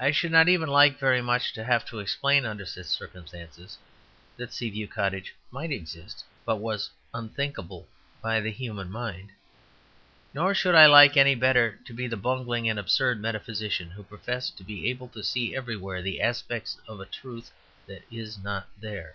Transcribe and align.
I 0.00 0.10
should 0.10 0.32
not 0.32 0.48
even 0.48 0.70
like 0.70 0.98
very 0.98 1.20
much 1.20 1.52
to 1.52 1.62
have 1.62 1.84
to 1.90 1.98
explain, 1.98 2.46
under 2.46 2.64
such 2.64 2.86
circumstances, 2.86 3.76
that 4.38 4.54
Sea 4.54 4.70
View 4.70 4.88
Cottage 4.88 5.34
might 5.50 5.70
exist, 5.70 6.24
but 6.46 6.56
was 6.56 6.88
unthinkable 7.12 7.86
by 8.22 8.40
the 8.40 8.50
human 8.50 8.90
mind. 8.90 9.28
Nor 10.32 10.54
should 10.54 10.74
I 10.74 10.86
like 10.86 11.18
any 11.18 11.34
better 11.34 11.78
to 11.84 11.92
be 11.92 12.06
the 12.08 12.16
bungling 12.16 12.70
and 12.70 12.78
absurd 12.78 13.20
metaphysician 13.20 13.90
who 13.90 14.02
professed 14.02 14.56
to 14.56 14.64
be 14.64 14.88
able 14.88 15.08
to 15.08 15.22
see 15.22 15.54
everywhere 15.54 16.00
the 16.00 16.22
aspects 16.22 16.78
of 16.88 16.98
a 16.98 17.04
truth 17.04 17.50
that 17.86 18.04
is 18.10 18.38
not 18.38 18.66
there. 18.80 19.14